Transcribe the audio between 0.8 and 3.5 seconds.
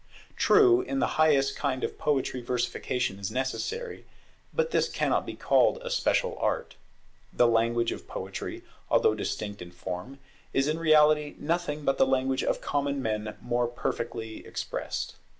in the highest kind of poetry versification is